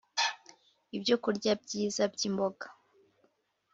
ibyokurya 0.95 1.51
byiza 1.63 2.03
byimboga 2.13 2.65